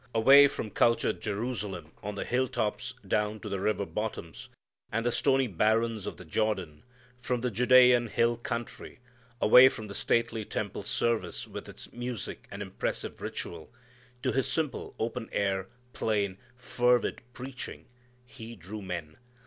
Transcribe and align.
Away 0.15 0.47
from 0.47 0.71
cultured 0.71 1.21
Jerusalem 1.21 1.91
on 2.01 2.15
the 2.15 2.25
hilltops 2.25 2.95
down 3.07 3.39
to 3.41 3.49
the 3.49 3.59
river 3.59 3.85
bottoms, 3.85 4.49
and 4.91 5.05
the 5.05 5.11
stony 5.11 5.45
barrens 5.45 6.07
of 6.07 6.17
the 6.17 6.25
Jordan; 6.25 6.81
from 7.19 7.41
the 7.41 7.51
Judean 7.51 8.07
hill 8.07 8.35
country, 8.35 8.97
away 9.39 9.69
from 9.69 9.85
the 9.85 9.93
stately 9.93 10.43
temple 10.43 10.81
service 10.81 11.47
with 11.47 11.69
its 11.69 11.93
music 11.93 12.47
and 12.49 12.63
impressive 12.63 13.21
ritual, 13.21 13.71
to 14.23 14.31
his 14.31 14.51
simple 14.51 14.95
open 14.97 15.29
air, 15.31 15.67
plain, 15.93 16.39
fervid 16.55 17.21
preaching, 17.33 17.85
he 18.25 18.55
drew 18.55 18.81
men. 18.81 19.17